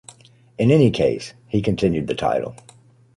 In 0.57 0.71
any 0.71 0.89
case, 0.89 1.35
he 1.47 1.61
continued 1.61 2.07
the 2.07 2.15
title. 2.15 2.55